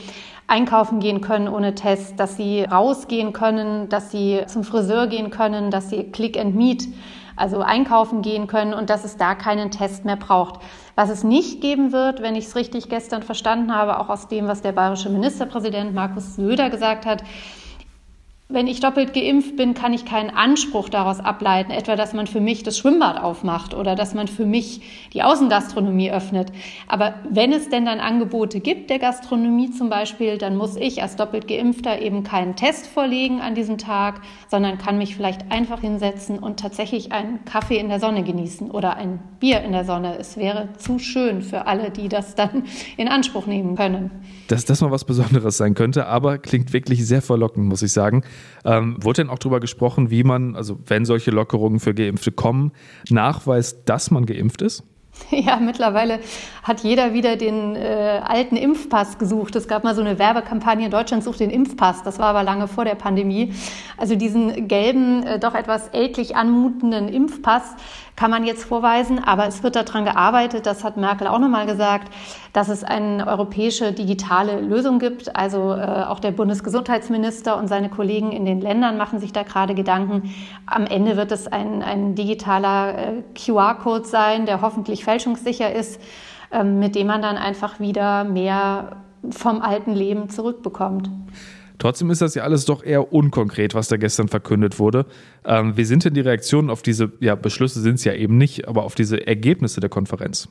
einkaufen 0.49 0.99
gehen 0.99 1.21
können 1.21 1.47
ohne 1.49 1.77
Test, 1.77 2.19
dass 2.19 2.37
sie 2.37 2.63
rausgehen 2.63 3.33
können, 3.33 3.89
dass 3.89 4.11
sie 4.11 4.43
zum 4.47 4.65
Friseur 4.65 5.07
gehen 5.07 5.31
können, 5.31 5.71
dass 5.71 5.91
sie 5.91 6.05
Click 6.11 6.37
and 6.37 6.57
Meet, 6.57 6.89
also 7.37 7.61
einkaufen 7.61 8.23
gehen 8.23 8.49
können 8.49 8.75
und 8.75 8.91
dass 8.91 9.05
es 9.05 9.17
da 9.17 9.37
keinen 9.37 9.71
Test 9.71 10.05
mehr 10.05 10.17
braucht. 10.17 10.61
Was 10.97 11.11
es 11.11 11.23
nicht 11.23 11.61
geben 11.61 11.93
wird, 11.93 12.21
wenn 12.21 12.35
ich 12.35 12.47
es 12.47 12.57
richtig 12.57 12.89
gestern 12.89 13.23
verstanden 13.23 13.73
habe, 13.73 14.01
auch 14.01 14.09
aus 14.09 14.27
dem, 14.27 14.49
was 14.49 14.63
der 14.63 14.73
bayerische 14.73 15.11
Ministerpräsident 15.11 15.95
Markus 15.95 16.35
Söder 16.35 16.71
gesagt 16.71 17.07
hat, 17.07 17.23
wenn 18.49 18.69
ich 18.69 18.79
doppelt 18.79 19.13
geimpft 19.13 19.57
bin, 19.57 19.75
kann 19.75 19.93
ich 19.93 20.05
keinen 20.05 20.31
Anspruch 20.31 20.89
daraus 20.89 21.19
ableiten, 21.19 21.73
etwa, 21.73 21.97
dass 21.97 22.13
man 22.13 22.29
für 22.29 22.41
mich 22.41 22.63
das 22.63 22.79
Schwimmbad 22.79 23.21
aufmacht 23.21 23.75
oder 23.75 23.97
dass 23.97 24.15
man 24.15 24.29
für 24.29 24.47
mich 24.47 25.09
die 25.13 25.25
Außengastronomie 25.25 26.13
öffnet. 26.13 26.53
Aber 26.87 27.17
wenn 27.29 27.53
es 27.53 27.71
denn 27.71 27.85
dann 27.85 27.99
Angebote 27.99 28.61
gibt, 28.61 28.89
der 28.89 29.01
Gastronomie 29.01 29.73
zum 29.73 29.91
Beispiel, 29.91 30.39
dann 30.39 30.57
muss 30.57 30.77
ich 30.77 31.03
als 31.03 31.17
doppelt 31.17 31.49
geimpfter 31.49 32.01
eben 32.01 32.23
keinen 32.23 32.55
Test 32.55 32.87
vorlegen 32.87 33.41
an 33.41 33.57
diesem 33.57 33.79
Tag, 33.79 34.21
sondern 34.49 34.79
kann 34.79 34.97
mich 34.97 35.17
vielleicht 35.17 35.51
einfach 35.51 35.81
hinsetzen 35.81 36.39
und 36.39 36.61
tatsächlich 36.61 37.11
einen 37.11 37.45
Kaffee 37.47 37.79
in 37.79 37.89
der 37.89 37.99
Sonne 37.99 38.23
genießen 38.23 38.71
oder 38.71 38.97
ein 38.97 39.19
Bier 39.41 39.63
in 39.63 39.73
der 39.73 39.85
Sonne. 39.85 40.19
Es 40.21 40.37
wäre 40.37 40.69
zu 40.79 41.01
schön 41.01 41.43
für 41.43 41.67
alle, 41.67 41.91
die 41.91 42.09
das 42.09 42.37
dann 42.37 42.63
in 42.97 43.09
Anspruch 43.09 43.47
nehmen 43.47 43.75
können. 43.75 44.13
Dass 44.47 44.65
das 44.65 44.81
mal 44.83 44.93
was 44.93 45.05
Besonderes 45.05 45.57
sein 45.57 45.75
könnte, 45.75 46.07
aber 46.07 46.39
klingt 46.39 46.73
wirklich 46.73 47.05
sehr 47.05 47.23
verlockend, 47.23 47.67
muss 47.67 47.83
ich 47.83 47.93
sagen. 47.93 48.23
Ähm, 48.65 48.97
wurde 49.01 49.23
denn 49.23 49.31
auch 49.31 49.39
darüber 49.39 49.61
gesprochen, 49.61 50.11
wie 50.11 50.25
man, 50.25 50.57
also 50.57 50.79
wenn 50.87 51.05
solche 51.05 51.31
Lockerungen 51.31 51.81
für 51.81 51.95
Geimpfte 51.95 52.33
kommen, 52.33 52.73
nachweist, 53.11 53.89
dass 53.89 54.11
man 54.11 54.27
geimpft 54.27 54.63
ist? 54.63 54.85
Ja, 55.31 55.57
mittlerweile 55.57 56.21
hat 56.63 56.81
jeder 56.81 57.13
wieder 57.13 57.37
den 57.37 57.77
äh, 57.77 58.21
alten 58.25 58.57
Impfpass 58.57 59.19
gesucht. 59.19 59.57
Es 59.57 59.69
gab 59.69 59.85
mal 59.85 59.95
so 59.95 60.01
eine 60.01 60.19
Werbekampagne, 60.19 60.89
Deutschland 60.89 61.25
sucht 61.25 61.41
den 61.41 61.51
Impfpass. 61.51 62.03
Das 62.03 62.19
war 62.19 62.27
aber 62.27 62.43
lange 62.43 62.69
vor 62.69 62.85
der 62.85 62.95
Pandemie. 62.95 63.53
Also 63.97 64.15
diesen 64.15 64.69
gelben, 64.69 65.23
äh, 65.25 65.39
doch 65.39 65.55
etwas 65.55 65.89
ältlich 65.89 66.37
anmutenden 66.37 67.09
Impfpass, 67.09 67.77
kann 68.17 68.31
man 68.31 68.45
jetzt 68.45 68.65
vorweisen. 68.65 69.23
Aber 69.23 69.47
es 69.47 69.63
wird 69.63 69.77
daran 69.77 70.05
gearbeitet, 70.05 70.67
das 70.67 70.83
hat 70.83 70.97
Merkel 70.97 71.27
auch 71.27 71.39
nochmal 71.39 71.67
gesagt, 71.67 72.13
dass 72.53 72.69
es 72.69 72.83
eine 72.83 73.27
europäische 73.27 73.93
digitale 73.93 74.61
Lösung 74.61 74.99
gibt. 74.99 75.37
Also 75.37 75.75
äh, 75.75 76.05
auch 76.09 76.19
der 76.19 76.33
Bundesgesundheitsminister 76.33 77.57
und 77.57 77.69
seine 77.69 77.91
Kollegen 77.91 78.33
in 78.33 78.47
den 78.47 78.61
Ländern 78.61 78.97
machen 78.97 79.21
sich 79.21 79.33
da 79.33 79.43
gerade 79.43 79.75
Gedanken. 79.75 80.35
Am 80.65 80.87
Ende 80.87 81.17
wird 81.17 81.31
es 81.31 81.47
ein, 81.47 81.83
ein 81.83 82.15
digitaler 82.15 82.99
äh, 82.99 83.23
QR-Code 83.35 84.07
sein, 84.07 84.47
der 84.47 84.63
hoffentlich 84.63 85.05
fälschungssicher 85.05 85.73
ist, 85.73 86.01
äh, 86.51 86.65
mit 86.65 86.95
dem 86.95 87.07
man 87.07 87.21
dann 87.23 87.37
einfach 87.37 87.79
wieder 87.79 88.25
mehr 88.25 88.97
vom 89.31 89.61
alten 89.61 89.93
Leben 89.93 90.31
zurückbekommt. 90.31 91.11
Trotzdem 91.79 92.11
ist 92.11 92.23
das 92.23 92.35
ja 92.35 92.43
alles 92.43 92.65
doch 92.65 92.83
eher 92.83 93.13
unkonkret, 93.13 93.75
was 93.75 93.89
da 93.89 93.97
gestern 93.97 94.29
verkündet 94.29 94.79
wurde. 94.79 95.07
Ähm, 95.45 95.77
wie 95.77 95.85
sind 95.85 96.05
denn 96.05 96.15
die 96.15 96.21
Reaktionen 96.21 96.71
auf 96.71 96.83
diese, 96.83 97.13
ja, 97.21 97.35
Beschlüsse 97.35 97.81
sind 97.81 97.97
es 97.97 98.05
ja 98.05 98.15
eben 98.15 98.39
nicht, 98.39 98.69
aber 98.69 98.85
auf 98.85 98.95
diese 98.95 99.27
Ergebnisse 99.27 99.81
der 99.81 99.91
Konferenz? 99.91 100.49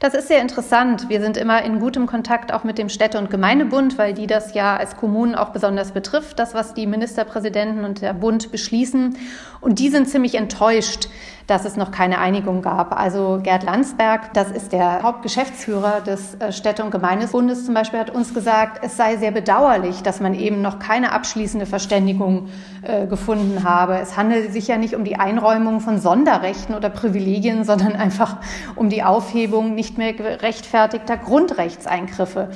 Das 0.00 0.14
ist 0.14 0.28
sehr 0.28 0.40
interessant. 0.40 1.08
Wir 1.08 1.20
sind 1.20 1.36
immer 1.36 1.62
in 1.62 1.78
gutem 1.78 2.06
Kontakt 2.06 2.52
auch 2.52 2.64
mit 2.64 2.78
dem 2.78 2.88
Städte- 2.88 3.18
und 3.18 3.30
Gemeindebund, 3.30 3.98
weil 3.98 4.14
die 4.14 4.26
das 4.26 4.54
ja 4.54 4.76
als 4.76 4.96
Kommunen 4.96 5.34
auch 5.36 5.50
besonders 5.50 5.92
betrifft, 5.92 6.38
das, 6.38 6.54
was 6.54 6.74
die 6.74 6.86
Ministerpräsidenten 6.86 7.84
und 7.84 8.02
der 8.02 8.12
Bund 8.12 8.50
beschließen. 8.50 9.16
Und 9.60 9.78
die 9.78 9.90
sind 9.90 10.08
ziemlich 10.08 10.34
enttäuscht, 10.34 11.08
dass 11.46 11.64
es 11.64 11.76
noch 11.76 11.90
keine 11.90 12.18
Einigung 12.18 12.62
gab. 12.62 12.98
Also 12.98 13.40
Gerd 13.42 13.62
Landsberg, 13.64 14.32
das 14.34 14.50
ist 14.50 14.72
der 14.72 15.02
Hauptgeschäftsführer 15.02 16.00
des 16.00 16.34
äh, 16.36 16.52
Städte- 16.52 16.84
und 16.84 16.90
Gemeindebundes 16.90 17.66
zum 17.66 17.74
Beispiel, 17.74 18.00
hat 18.00 18.10
uns 18.10 18.32
gesagt, 18.32 18.84
es 18.84 18.96
sei 18.96 19.16
sehr 19.16 19.32
bedauerlich, 19.32 20.02
dass 20.02 20.20
man 20.20 20.34
eben 20.34 20.62
noch 20.62 20.78
keine 20.78 21.12
abschließende 21.12 21.66
Verständigung 21.66 22.48
äh, 22.82 23.06
gefunden 23.06 23.64
habe. 23.64 23.98
Es 23.98 24.16
handelt 24.16 24.52
sich 24.52 24.68
ja 24.68 24.78
nicht 24.78 24.94
um 24.94 25.04
die 25.04 25.16
Einräumung 25.16 25.80
von 25.80 25.98
Sonderrechten 26.00 26.74
oder 26.74 26.90
Privilegien, 26.90 27.64
sondern 27.64 27.96
einfach 27.96 28.36
um 28.76 28.88
die 28.88 29.02
Aufhebung 29.02 29.51
Aufhebung 29.52 29.74
nicht 29.74 29.98
mehr 29.98 30.14
gerechtfertigter 30.14 31.16
Grundrechtseingriffe. 31.18 32.50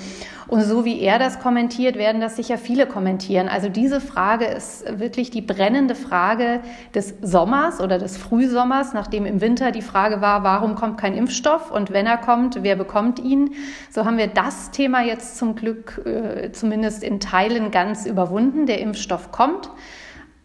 Und 0.48 0.62
so 0.62 0.84
wie 0.84 1.00
er 1.00 1.18
das 1.18 1.40
kommentiert, 1.40 1.96
werden 1.96 2.20
das 2.20 2.36
sicher 2.36 2.56
viele 2.56 2.86
kommentieren. 2.86 3.48
Also 3.48 3.68
diese 3.68 4.00
Frage 4.00 4.46
ist 4.46 4.84
wirklich 4.98 5.30
die 5.30 5.42
brennende 5.42 5.94
Frage 5.94 6.60
des 6.94 7.14
Sommers 7.20 7.80
oder 7.80 7.98
des 7.98 8.16
Frühsommers, 8.16 8.94
nachdem 8.94 9.26
im 9.26 9.40
Winter 9.40 9.72
die 9.72 9.82
Frage 9.82 10.20
war, 10.20 10.44
warum 10.44 10.76
kommt 10.76 10.98
kein 10.98 11.14
Impfstoff 11.14 11.70
und 11.70 11.90
wenn 11.90 12.06
er 12.06 12.16
kommt, 12.16 12.62
wer 12.62 12.76
bekommt 12.76 13.18
ihn? 13.18 13.54
So 13.90 14.04
haben 14.04 14.18
wir 14.18 14.28
das 14.28 14.70
Thema 14.70 15.02
jetzt 15.02 15.36
zum 15.36 15.56
Glück 15.56 16.00
äh, 16.06 16.52
zumindest 16.52 17.02
in 17.02 17.18
Teilen 17.20 17.70
ganz 17.72 18.06
überwunden. 18.06 18.66
Der 18.66 18.80
Impfstoff 18.80 19.32
kommt. 19.32 19.68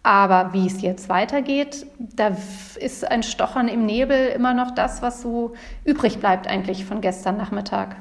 Aber 0.03 0.51
wie 0.53 0.65
es 0.65 0.81
jetzt 0.81 1.10
weitergeht, 1.10 1.86
da 2.00 2.36
ist 2.79 3.10
ein 3.10 3.22
Stochern 3.22 3.67
im 3.67 3.86
Nebel 3.86 4.29
immer 4.29 4.53
noch 4.53 4.72
das, 4.72 5.01
was 5.01 5.22
so 5.22 5.53
übrig 5.86 6.20
bleibt 6.20 6.48
eigentlich 6.48 6.86
von 6.86 7.01
gestern 7.01 7.38
Nachmittag. 7.38 7.96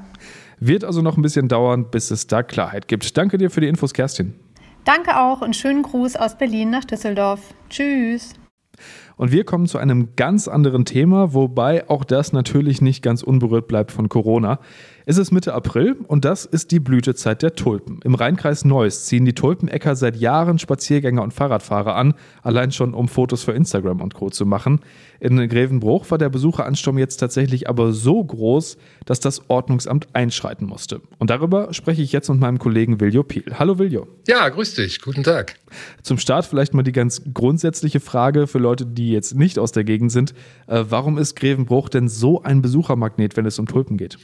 Wird 0.61 0.85
also 0.85 1.03
noch 1.03 1.17
ein 1.17 1.23
bisschen 1.23 1.49
dauern, 1.49 1.91
bis 1.91 2.11
es 2.11 2.27
da 2.27 2.43
Klarheit 2.43 2.89
gibt. 2.89 3.17
Danke 3.17 3.39
dir 3.39 3.51
für 3.51 3.61
die 3.61 3.69
Infos, 3.69 3.93
Kerstin. 3.93 4.35
Danke 4.85 5.19
auch 5.19 5.43
und 5.43 5.57
schönen 5.57 5.83
Gruß 5.83 6.17
aus 6.17 6.39
Berlin 6.39 6.71
nach 6.71 6.85
Düsseldorf. 6.85 7.41
Tschüss. 7.69 8.35
Und 9.21 9.33
wir 9.33 9.45
kommen 9.45 9.67
zu 9.67 9.77
einem 9.77 10.17
ganz 10.17 10.49
anderen 10.49 10.87
Thema, 10.87 11.35
wobei 11.35 11.91
auch 11.91 12.05
das 12.05 12.33
natürlich 12.33 12.81
nicht 12.81 13.03
ganz 13.03 13.23
unberührt 13.23 13.69
bleibt 13.69 13.93
von 13.93 14.09
Corona. 14.09 14.61
Es 15.05 15.19
ist 15.19 15.31
Mitte 15.31 15.53
April 15.53 15.97
und 16.07 16.25
das 16.25 16.47
ist 16.47 16.71
die 16.71 16.81
Blütezeit 16.81 17.43
der 17.43 17.55
Tulpen. 17.55 18.01
Im 18.05 18.15
Rheinkreis 18.15 18.65
Neuss 18.65 19.07
ziehen 19.07 19.25
die 19.25 19.35
Tulpenäcker 19.35 19.97
seit 19.97 20.17
Jahren 20.17 20.59
Spaziergänger 20.59 21.23
und 21.23 21.35
Fahrradfahrer 21.35 21.97
an, 21.97 22.15
allein 22.43 22.71
schon 22.71 22.95
um 22.95 23.09
Fotos 23.09 23.43
für 23.43 23.53
Instagram 23.53 24.01
und 24.01 24.15
Co. 24.15 24.31
zu 24.31 24.47
machen. 24.47 24.81
In 25.19 25.37
Grevenbruch 25.49 26.11
war 26.11 26.17
der 26.17 26.29
Besucheransturm 26.29 26.97
jetzt 26.97 27.17
tatsächlich 27.17 27.69
aber 27.69 27.93
so 27.93 28.23
groß, 28.23 28.79
dass 29.05 29.21
das 29.21 29.51
Ordnungsamt 29.51 30.09
einschreiten 30.15 30.67
musste. 30.67 31.01
Und 31.19 31.29
darüber 31.29 31.75
spreche 31.75 32.03
ich 32.03 32.13
jetzt 32.13 32.31
mit 32.31 32.41
meinem 32.41 32.59
Kollegen 32.59 33.01
Viljo 33.01 33.23
Piel. 33.23 33.45
Hallo 33.59 33.79
Viljo. 33.79 34.07
Ja, 34.29 34.49
grüß 34.49 34.75
dich. 34.75 35.03
Guten 35.03 35.25
Tag. 35.25 35.57
Zum 36.03 36.19
Start 36.19 36.47
vielleicht 36.47 36.73
mal 36.73 36.83
die 36.83 36.93
ganz 36.93 37.21
grundsätzliche 37.35 38.01
Frage 38.01 38.47
für 38.47 38.59
Leute, 38.59 38.87
die 38.87 39.10
jetzt 39.13 39.35
nicht 39.35 39.59
aus 39.59 39.73
der 39.73 39.85
Gegend 39.85 40.13
sind. 40.13 40.35
Äh, 40.67 40.85
warum 40.89 41.19
ist 41.19 41.37
Grevenbruch 41.37 41.89
denn 41.89 42.09
so 42.09 42.43
ein 42.43 42.63
Besuchermagnet, 42.63 43.37
wenn 43.37 43.47
es 43.47 43.59
um 43.59 43.67
Tulpen 43.67 43.97
geht? 43.97 44.19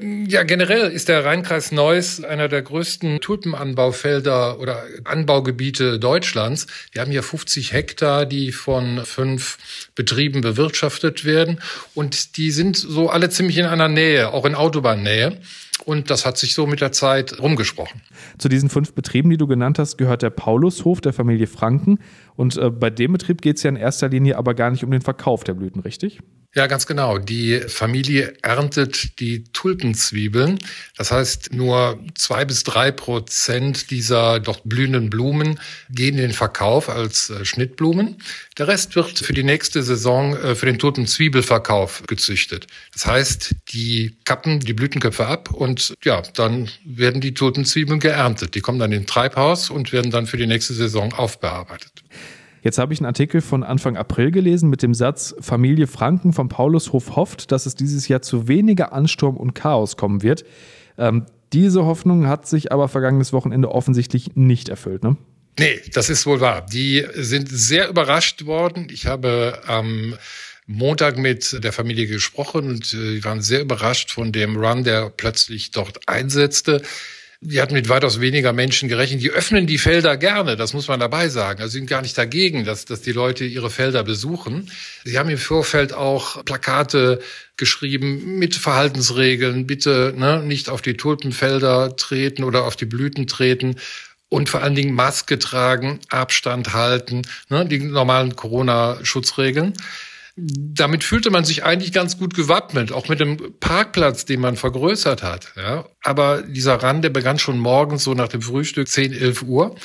Ja, 0.00 0.42
generell 0.42 0.90
ist 0.90 1.10
der 1.10 1.22
Rheinkreis 1.22 1.70
Neuss 1.70 2.24
einer 2.24 2.48
der 2.48 2.62
größten 2.62 3.20
Tulpenanbaufelder 3.20 4.58
oder 4.58 4.84
Anbaugebiete 5.04 5.98
Deutschlands. 5.98 6.66
Wir 6.92 7.02
haben 7.02 7.10
hier 7.10 7.22
50 7.22 7.74
Hektar, 7.74 8.24
die 8.24 8.52
von 8.52 9.04
fünf 9.04 9.90
Betrieben 9.94 10.40
bewirtschaftet 10.40 11.26
werden. 11.26 11.60
Und 11.94 12.38
die 12.38 12.52
sind 12.52 12.78
so 12.78 13.10
alle 13.10 13.28
ziemlich 13.28 13.58
in 13.58 13.66
einer 13.66 13.88
Nähe, 13.88 14.32
auch 14.32 14.46
in 14.46 14.54
Autobahnnähe. 14.54 15.38
Und 15.84 16.10
das 16.10 16.24
hat 16.26 16.38
sich 16.38 16.54
so 16.54 16.66
mit 16.66 16.80
der 16.80 16.92
Zeit 16.92 17.38
rumgesprochen. 17.40 18.00
Zu 18.38 18.48
diesen 18.48 18.68
fünf 18.68 18.92
Betrieben, 18.94 19.30
die 19.30 19.36
du 19.36 19.46
genannt 19.46 19.78
hast, 19.78 19.96
gehört 19.96 20.22
der 20.22 20.30
Paulushof 20.30 21.00
der 21.00 21.12
Familie 21.12 21.46
Franken. 21.46 21.98
Und 22.36 22.56
äh, 22.56 22.70
bei 22.70 22.90
dem 22.90 23.12
Betrieb 23.12 23.42
geht 23.42 23.56
es 23.56 23.62
ja 23.62 23.70
in 23.70 23.76
erster 23.76 24.08
Linie 24.08 24.38
aber 24.38 24.54
gar 24.54 24.70
nicht 24.70 24.84
um 24.84 24.90
den 24.90 25.02
Verkauf 25.02 25.44
der 25.44 25.54
Blüten, 25.54 25.80
richtig? 25.80 26.20
Ja, 26.54 26.66
ganz 26.66 26.86
genau. 26.86 27.16
Die 27.16 27.60
Familie 27.60 28.34
erntet 28.42 29.18
die 29.20 29.44
Tulpenzwiebeln. 29.54 30.58
Das 30.98 31.10
heißt, 31.10 31.54
nur 31.54 31.98
zwei 32.14 32.44
bis 32.44 32.62
drei 32.62 32.90
Prozent 32.90 33.90
dieser 33.90 34.38
dort 34.38 34.60
blühenden 34.64 35.08
Blumen 35.08 35.58
gehen 35.88 36.16
in 36.16 36.20
den 36.20 36.32
Verkauf 36.34 36.90
als 36.90 37.30
äh, 37.30 37.46
Schnittblumen. 37.46 38.18
Der 38.58 38.68
Rest 38.68 38.96
wird 38.96 39.18
für 39.18 39.32
die 39.32 39.44
nächste 39.44 39.82
Saison 39.82 40.36
äh, 40.36 40.54
für 40.54 40.66
den 40.66 40.78
Tulpenzwiebelverkauf 40.78 42.02
gezüchtet. 42.06 42.66
Das 42.92 43.06
heißt, 43.06 43.54
die 43.70 44.18
kappen 44.26 44.60
die 44.60 44.74
Blütenköpfe 44.74 45.26
ab 45.26 45.54
und 45.54 45.94
ja, 46.04 46.20
dann 46.34 46.68
werden 46.84 47.22
die 47.22 47.32
Tulpenzwiebeln 47.32 47.98
geerntet. 47.98 48.54
Die 48.54 48.60
kommen 48.60 48.78
dann 48.78 48.92
in 48.92 49.06
Treibhaus 49.06 49.70
und 49.70 49.94
werden 49.94 50.10
dann 50.10 50.26
für 50.26 50.36
die 50.36 50.46
nächste 50.46 50.74
Saison 50.74 51.14
aufbearbeitet. 51.14 52.02
Jetzt 52.62 52.78
habe 52.78 52.94
ich 52.94 53.00
einen 53.00 53.06
Artikel 53.06 53.40
von 53.40 53.64
Anfang 53.64 53.96
April 53.96 54.30
gelesen 54.30 54.70
mit 54.70 54.82
dem 54.82 54.94
Satz, 54.94 55.34
Familie 55.40 55.88
Franken 55.88 56.32
vom 56.32 56.48
Paulushof 56.48 57.16
hofft, 57.16 57.50
dass 57.50 57.66
es 57.66 57.74
dieses 57.74 58.06
Jahr 58.08 58.22
zu 58.22 58.46
weniger 58.46 58.92
Ansturm 58.92 59.36
und 59.36 59.54
Chaos 59.54 59.96
kommen 59.96 60.22
wird. 60.22 60.44
Ähm, 60.96 61.26
diese 61.52 61.84
Hoffnung 61.84 62.28
hat 62.28 62.46
sich 62.46 62.72
aber 62.72 62.88
vergangenes 62.88 63.32
Wochenende 63.32 63.70
offensichtlich 63.70 64.36
nicht 64.36 64.68
erfüllt, 64.68 65.02
ne? 65.02 65.16
Nee, 65.58 65.80
das 65.92 66.08
ist 66.08 66.24
wohl 66.24 66.40
wahr. 66.40 66.64
Die 66.64 67.04
sind 67.14 67.48
sehr 67.50 67.88
überrascht 67.90 68.46
worden. 68.46 68.88
Ich 68.90 69.06
habe 69.06 69.60
am 69.66 70.14
Montag 70.66 71.18
mit 71.18 71.62
der 71.62 71.72
Familie 71.72 72.06
gesprochen 72.06 72.68
und 72.68 72.94
äh, 72.94 73.16
die 73.16 73.24
waren 73.24 73.42
sehr 73.42 73.60
überrascht 73.60 74.12
von 74.12 74.32
dem 74.32 74.56
Run, 74.56 74.84
der 74.84 75.10
plötzlich 75.10 75.72
dort 75.72 76.08
einsetzte. 76.08 76.80
Die 77.44 77.60
hatten 77.60 77.74
mit 77.74 77.88
weitaus 77.88 78.20
weniger 78.20 78.52
Menschen 78.52 78.88
gerechnet. 78.88 79.20
Die 79.20 79.30
öffnen 79.30 79.66
die 79.66 79.78
Felder 79.78 80.16
gerne, 80.16 80.54
das 80.54 80.74
muss 80.74 80.86
man 80.86 81.00
dabei 81.00 81.28
sagen. 81.28 81.60
Also 81.60 81.72
sie 81.72 81.78
sind 81.78 81.90
gar 81.90 82.00
nicht 82.00 82.16
dagegen, 82.16 82.64
dass, 82.64 82.84
dass 82.84 83.00
die 83.00 83.10
Leute 83.10 83.44
ihre 83.44 83.68
Felder 83.68 84.04
besuchen. 84.04 84.70
Sie 85.02 85.18
haben 85.18 85.28
im 85.28 85.38
Vorfeld 85.38 85.92
auch 85.92 86.44
Plakate 86.44 87.20
geschrieben 87.56 88.38
mit 88.38 88.54
Verhaltensregeln. 88.54 89.66
Bitte 89.66 90.14
ne, 90.16 90.40
nicht 90.40 90.68
auf 90.68 90.82
die 90.82 90.96
Tulpenfelder 90.96 91.96
treten 91.96 92.44
oder 92.44 92.62
auf 92.62 92.76
die 92.76 92.86
Blüten 92.86 93.26
treten 93.26 93.74
und 94.28 94.48
vor 94.48 94.62
allen 94.62 94.76
Dingen 94.76 94.94
Maske 94.94 95.40
tragen, 95.40 95.98
Abstand 96.10 96.74
halten, 96.74 97.22
ne, 97.48 97.66
die 97.66 97.80
normalen 97.80 98.36
Corona-Schutzregeln 98.36 99.74
damit 100.36 101.04
fühlte 101.04 101.30
man 101.30 101.44
sich 101.44 101.64
eigentlich 101.64 101.92
ganz 101.92 102.18
gut 102.18 102.34
gewappnet, 102.34 102.90
auch 102.90 103.08
mit 103.08 103.20
dem 103.20 103.36
Parkplatz, 103.60 104.24
den 104.24 104.40
man 104.40 104.56
vergrößert 104.56 105.22
hat. 105.22 105.52
Ja. 105.56 105.86
Aber 106.02 106.42
dieser 106.42 106.76
Rand, 106.76 107.04
der 107.04 107.10
begann 107.10 107.38
schon 107.38 107.58
morgens 107.58 108.04
so 108.04 108.14
nach 108.14 108.28
dem 108.28 108.40
Frühstück 108.40 108.88
10, 108.88 109.12
11 109.12 109.42
Uhr. 109.42 109.76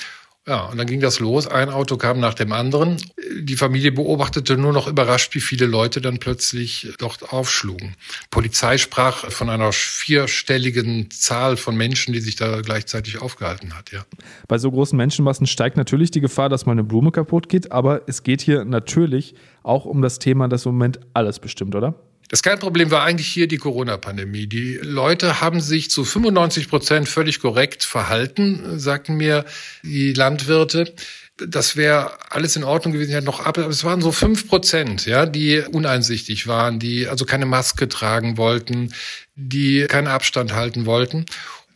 Ja, 0.48 0.68
und 0.68 0.78
dann 0.78 0.88
ging 0.88 1.02
das 1.02 1.20
los. 1.20 1.46
Ein 1.46 1.70
Auto 1.70 1.98
kam 1.98 2.22
nach 2.22 2.34
dem 2.34 2.54
anderen. 2.54 2.96
Die 3.38 3.58
Familie 3.58 3.92
beobachtete 3.92 4.56
nur 4.56 4.72
noch 4.72 4.88
überrascht, 4.88 5.36
wie 5.36 5.42
viele 5.42 5.66
Leute 5.66 6.00
dann 6.00 6.20
plötzlich 6.20 6.94
dort 7.00 7.34
aufschlugen. 7.34 7.96
Polizei 8.32 8.78
sprach 8.78 9.30
von 9.30 9.50
einer 9.50 9.74
vierstelligen 9.74 11.12
Zahl 11.12 11.58
von 11.58 11.76
Menschen, 11.76 12.14
die 12.14 12.22
sich 12.22 12.38
da 12.38 12.62
gleichzeitig 12.62 13.22
aufgehalten 13.22 13.78
hat, 13.78 13.92
ja. 13.92 14.06
Bei 14.48 14.58
so 14.58 14.72
großen 14.72 14.96
Menschenmassen 14.96 15.48
steigt 15.48 15.76
natürlich 15.76 16.12
die 16.12 16.22
Gefahr, 16.22 16.48
dass 16.48 16.66
mal 16.66 16.72
eine 16.72 16.86
Blume 16.86 17.12
kaputt 17.12 17.50
geht, 17.50 17.74
aber 17.74 18.04
es 18.08 18.24
geht 18.24 18.42
hier 18.42 18.64
natürlich 18.64 19.36
auch 19.64 19.84
um 19.84 20.02
das 20.02 20.18
Thema, 20.18 20.48
das 20.48 20.66
im 20.66 20.72
Moment 20.72 21.02
alles 21.14 21.40
bestimmt, 21.40 21.76
oder? 21.76 22.07
Das 22.28 22.44
Kernproblem 22.44 22.92
war 22.92 23.04
eigentlich 23.04 23.28
hier 23.28 23.48
die 23.48 23.58
Corona-Pandemie. 23.58 24.48
Die 24.48 24.80
Leute 24.82 25.40
haben 25.40 25.62
sich 25.62 25.90
zu 25.90 26.04
95 26.04 26.70
Prozent 26.70 27.08
völlig 27.08 27.40
korrekt 27.40 27.84
verhalten, 27.84 28.80
sagten 28.80 29.16
mir 29.16 29.46
die 29.84 30.14
Landwirte. 30.14 30.94
Das 31.38 31.78
wäre 31.78 32.18
alles 32.32 32.56
in 32.56 32.64
Ordnung 32.64 32.94
gewesen, 32.94 33.12
ja 33.12 33.22
noch 33.22 33.46
ab, 33.46 33.58
aber 33.60 33.70
es 33.70 33.84
waren 33.84 34.02
so 34.02 34.12
fünf 34.12 34.48
Prozent, 34.48 35.06
ja, 35.06 35.26
die 35.26 35.60
uneinsichtig 35.60 36.48
waren, 36.48 36.80
die 36.80 37.08
also 37.08 37.26
keine 37.26 37.46
Maske 37.46 37.88
tragen 37.88 38.38
wollten, 38.38 38.92
die 39.36 39.86
keinen 39.88 40.08
Abstand 40.08 40.54
halten 40.54 40.86
wollten 40.86 41.26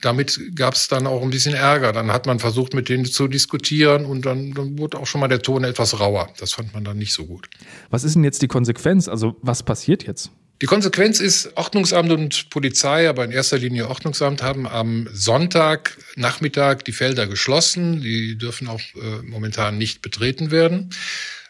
damit 0.01 0.55
gab 0.55 0.73
es 0.73 0.87
dann 0.87 1.07
auch 1.07 1.21
ein 1.21 1.29
bisschen 1.29 1.53
Ärger. 1.53 1.93
Dann 1.93 2.11
hat 2.11 2.25
man 2.25 2.39
versucht, 2.39 2.73
mit 2.73 2.89
denen 2.89 3.05
zu 3.05 3.27
diskutieren 3.27 4.05
und 4.05 4.25
dann, 4.25 4.53
dann 4.53 4.77
wurde 4.77 4.97
auch 4.97 5.05
schon 5.05 5.21
mal 5.21 5.27
der 5.27 5.41
Ton 5.41 5.63
etwas 5.63 5.99
rauer. 5.99 6.29
Das 6.39 6.53
fand 6.53 6.73
man 6.73 6.83
dann 6.83 6.97
nicht 6.97 7.13
so 7.13 7.25
gut. 7.25 7.49
Was 7.89 8.03
ist 8.03 8.15
denn 8.15 8.23
jetzt 8.23 8.41
die 8.41 8.47
Konsequenz? 8.47 9.07
Also 9.07 9.37
was 9.41 9.63
passiert 9.63 10.05
jetzt? 10.05 10.31
Die 10.61 10.67
Konsequenz 10.67 11.19
ist, 11.19 11.57
Ordnungsamt 11.57 12.11
und 12.11 12.51
Polizei, 12.51 13.09
aber 13.09 13.25
in 13.25 13.31
erster 13.31 13.57
Linie 13.57 13.87
Ordnungsamt, 13.89 14.43
haben 14.43 14.67
am 14.67 15.09
Sonntag 15.11 15.97
Nachmittag 16.15 16.85
die 16.85 16.91
Felder 16.91 17.25
geschlossen. 17.25 17.99
Die 18.01 18.37
dürfen 18.37 18.67
auch 18.67 18.79
äh, 18.79 19.23
momentan 19.23 19.79
nicht 19.79 20.03
betreten 20.03 20.51
werden. 20.51 20.91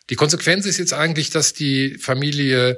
Die 0.09 0.15
Konsequenz 0.15 0.65
ist 0.65 0.77
jetzt 0.77 0.93
eigentlich, 0.93 1.29
dass 1.29 1.51
die 1.51 1.97
Familie 1.97 2.77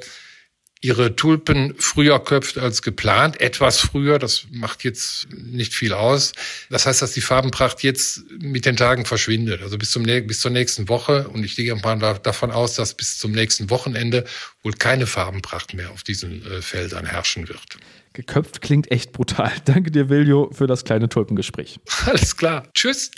ihre 0.84 1.16
Tulpen 1.16 1.76
früher 1.78 2.20
köpft 2.20 2.58
als 2.58 2.82
geplant, 2.82 3.40
etwas 3.40 3.80
früher, 3.80 4.20
das 4.20 4.48
macht 4.52 4.84
jetzt 4.84 5.28
nicht 5.32 5.74
viel 5.74 5.94
aus. 5.94 6.34
Das 6.70 6.86
heißt, 6.86 7.02
dass 7.02 7.14
die 7.14 7.22
Farbenpracht 7.22 7.84
jetzt 7.84 8.26
mit 8.42 8.66
den 8.66 8.76
Tagen 8.76 9.06
verschwindet, 9.06 9.62
also 9.62 9.78
bis, 9.78 9.92
zum, 9.92 10.04
bis 10.04 10.42
zur 10.42 10.52
nächsten 10.52 10.90
Woche. 10.90 11.30
Und 11.30 11.46
ich 11.46 11.56
gehe 11.56 11.74
mal 11.74 11.98
davon 12.22 12.52
aus, 12.52 12.76
dass 12.76 12.96
bis 12.96 13.18
zum 13.18 13.32
nächsten 13.32 13.70
Wochenende 13.70 14.26
wohl 14.62 14.74
keine 14.74 15.08
Farbenpracht 15.08 15.74
mehr 15.74 15.90
auf 15.92 16.04
diesen 16.04 16.46
äh, 16.46 16.62
Feldern 16.62 17.06
herrschen 17.06 17.48
wird. 17.48 17.78
Geköpft 18.12 18.62
klingt 18.62 18.92
echt 18.92 19.14
brutal. 19.14 19.54
Danke 19.66 19.90
dir, 19.90 20.10
Viljo, 20.10 20.52
für 20.52 20.68
das 20.68 20.84
kleine 20.84 21.08
Tulpengespräch. 21.08 21.80
Alles 22.06 22.36
klar. 22.36 22.68
Tschüss. 22.74 23.10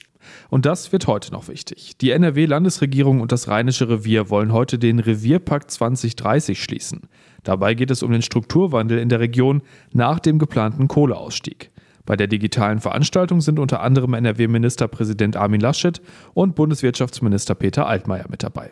Und 0.50 0.66
das 0.68 0.92
wird 0.92 1.08
heute 1.08 1.32
noch 1.32 1.48
wichtig. 1.48 1.98
Die 2.00 2.12
NRW-Landesregierung 2.12 3.22
und 3.22 3.32
das 3.32 3.48
Rheinische 3.48 3.90
Revier 3.90 4.30
wollen 4.30 4.54
heute 4.54 4.78
den 4.78 5.00
Revierpakt 5.00 5.72
2030 5.72 6.62
schließen. 6.62 7.02
Dabei 7.46 7.76
geht 7.76 7.92
es 7.92 8.04
um 8.04 8.12
den 8.12 8.22
Strukturwandel 8.22 8.98
in 9.00 9.08
der 9.08 9.22
Region 9.22 9.62
nach 9.94 10.20
dem 10.20 10.38
geplanten 10.38 10.90
Kohleausstieg. 10.90 11.72
Bei 12.06 12.18
der 12.18 12.28
digitalen 12.28 12.80
Veranstaltung 12.82 13.40
sind 13.40 13.58
unter 13.58 13.82
anderem 13.82 14.14
NRW-Ministerpräsident 14.14 15.38
Armin 15.38 15.62
Laschet 15.62 16.02
und 16.34 16.56
Bundeswirtschaftsminister 16.56 17.56
Peter 17.56 17.88
Altmaier 17.88 18.26
mit 18.30 18.44
dabei. 18.44 18.72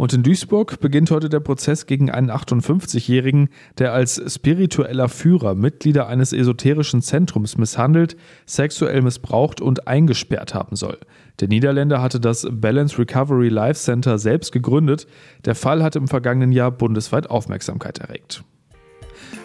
Und 0.00 0.14
in 0.14 0.22
Duisburg 0.22 0.80
beginnt 0.80 1.10
heute 1.10 1.28
der 1.28 1.40
Prozess 1.40 1.84
gegen 1.84 2.10
einen 2.10 2.30
58-Jährigen, 2.30 3.50
der 3.76 3.92
als 3.92 4.18
spiritueller 4.32 5.10
Führer 5.10 5.54
Mitglieder 5.54 6.06
eines 6.06 6.32
esoterischen 6.32 7.02
Zentrums 7.02 7.58
misshandelt, 7.58 8.16
sexuell 8.46 9.02
missbraucht 9.02 9.60
und 9.60 9.86
eingesperrt 9.88 10.54
haben 10.54 10.74
soll. 10.74 10.96
Der 11.40 11.48
Niederländer 11.48 12.00
hatte 12.00 12.18
das 12.18 12.48
Balance 12.50 12.98
Recovery 12.98 13.50
Life 13.50 13.78
Center 13.78 14.18
selbst 14.18 14.52
gegründet. 14.52 15.06
Der 15.44 15.54
Fall 15.54 15.82
hat 15.82 15.96
im 15.96 16.08
vergangenen 16.08 16.52
Jahr 16.52 16.70
bundesweit 16.70 17.28
Aufmerksamkeit 17.28 17.98
erregt. 17.98 18.42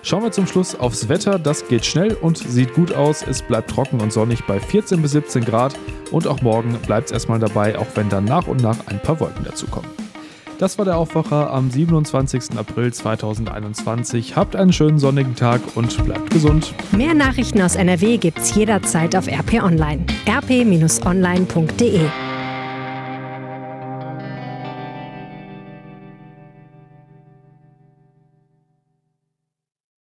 Schauen 0.03 0.23
wir 0.23 0.31
zum 0.31 0.47
Schluss 0.47 0.73
aufs 0.73 1.09
Wetter. 1.09 1.37
Das 1.37 1.67
geht 1.67 1.85
schnell 1.85 2.13
und 2.13 2.37
sieht 2.37 2.73
gut 2.73 2.93
aus. 2.93 3.27
Es 3.27 3.41
bleibt 3.41 3.71
trocken 3.71 3.99
und 3.99 4.13
sonnig 4.13 4.45
bei 4.45 4.61
14 4.61 5.01
bis 5.01 5.11
17 5.11 5.43
Grad. 5.43 5.77
Und 6.11 6.27
auch 6.27 6.41
morgen 6.41 6.77
bleibt 6.85 7.07
es 7.07 7.11
erstmal 7.11 7.39
dabei, 7.39 7.77
auch 7.77 7.87
wenn 7.95 8.07
dann 8.07 8.23
nach 8.23 8.47
und 8.47 8.63
nach 8.63 8.87
ein 8.87 9.01
paar 9.01 9.19
Wolken 9.19 9.43
dazukommen. 9.43 10.04
Das 10.57 10.77
war 10.77 10.85
der 10.85 10.97
Aufwacher 10.97 11.51
am 11.51 11.69
27. 11.69 12.57
April 12.57 12.93
2021. 12.93 14.35
Habt 14.35 14.55
einen 14.55 14.71
schönen 14.71 14.99
sonnigen 14.99 15.35
Tag 15.35 15.61
und 15.75 16.03
bleibt 16.05 16.29
gesund. 16.31 16.73
Mehr 16.91 17.13
Nachrichten 17.13 17.61
aus 17.61 17.75
NRW 17.75 18.17
gibt's 18.17 18.55
jederzeit 18.55 19.15
auf 19.15 19.27
RP 19.27 19.61
Online. 19.61 20.05
rp-online.de 20.27 21.99